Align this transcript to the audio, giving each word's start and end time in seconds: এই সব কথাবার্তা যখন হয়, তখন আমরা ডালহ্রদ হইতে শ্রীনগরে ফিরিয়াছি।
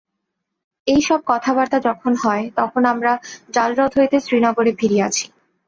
এই 0.87 1.01
সব 1.01 1.19
কথাবার্তা 1.27 1.77
যখন 1.87 2.13
হয়, 2.23 2.45
তখন 2.55 2.81
আমরা 2.85 3.11
ডালহ্রদ 3.53 3.91
হইতে 3.97 4.17
শ্রীনগরে 4.19 4.71
ফিরিয়াছি। 4.79 5.25